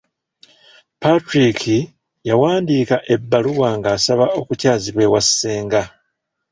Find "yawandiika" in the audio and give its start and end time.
2.29-2.97